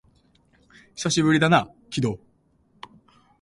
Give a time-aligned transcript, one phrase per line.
[0.95, 2.19] 久しぶりだな、鬼道